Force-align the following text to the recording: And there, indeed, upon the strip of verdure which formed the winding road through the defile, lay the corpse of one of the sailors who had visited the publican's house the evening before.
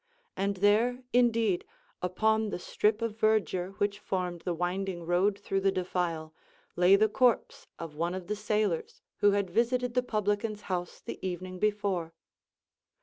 And 0.35 0.55
there, 0.57 1.03
indeed, 1.13 1.63
upon 2.01 2.49
the 2.49 2.57
strip 2.57 3.03
of 3.03 3.15
verdure 3.19 3.75
which 3.77 3.99
formed 3.99 4.41
the 4.41 4.53
winding 4.55 5.05
road 5.05 5.37
through 5.37 5.61
the 5.61 5.71
defile, 5.71 6.33
lay 6.75 6.95
the 6.95 7.07
corpse 7.07 7.67
of 7.77 7.93
one 7.93 8.15
of 8.15 8.25
the 8.25 8.35
sailors 8.35 9.03
who 9.17 9.33
had 9.33 9.51
visited 9.51 9.93
the 9.93 10.01
publican's 10.01 10.61
house 10.61 11.01
the 11.01 11.19
evening 11.21 11.59
before. 11.59 12.15